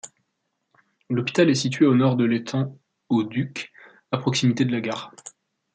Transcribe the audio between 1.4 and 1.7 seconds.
est